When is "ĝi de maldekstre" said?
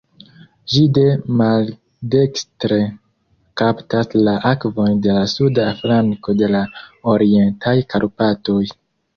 0.75-2.79